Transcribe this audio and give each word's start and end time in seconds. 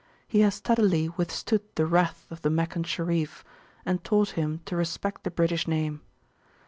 He 0.27 0.39
has 0.39 0.55
steadily 0.55 1.09
withstood 1.09 1.61
the 1.75 1.85
wrath 1.85 2.25
of 2.31 2.41
the 2.41 2.49
Meccan 2.49 2.83
Sharif, 2.85 3.45
and 3.85 4.03
taught 4.03 4.29
him 4.31 4.61
to 4.65 4.75
respect 4.75 5.23
the 5.23 5.29
British 5.29 5.67
name. 5.67 6.01